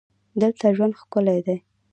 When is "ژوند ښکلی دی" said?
0.75-1.57